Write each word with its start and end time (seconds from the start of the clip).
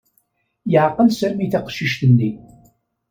Yeɛqel 0.71 1.09
Sami 1.19 1.47
taqcict-nni. 1.51 2.31